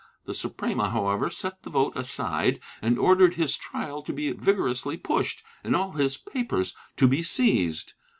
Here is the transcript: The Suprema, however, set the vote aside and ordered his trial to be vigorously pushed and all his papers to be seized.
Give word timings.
The 0.25 0.33
Suprema, 0.33 0.89
however, 0.89 1.29
set 1.29 1.61
the 1.61 1.69
vote 1.69 1.95
aside 1.95 2.59
and 2.81 2.97
ordered 2.97 3.35
his 3.35 3.55
trial 3.55 4.01
to 4.01 4.11
be 4.11 4.31
vigorously 4.31 4.97
pushed 4.97 5.43
and 5.63 5.75
all 5.75 5.91
his 5.91 6.17
papers 6.17 6.73
to 6.97 7.07
be 7.07 7.21
seized. 7.21 7.93